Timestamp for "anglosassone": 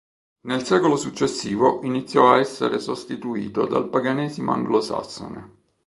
4.51-5.55